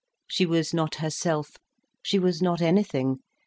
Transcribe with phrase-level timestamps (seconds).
[0.25, 3.19] She was not herself,—she was not anything.